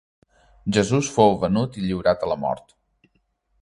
[0.77, 2.79] Jesús fou venut i lliurat a la mort.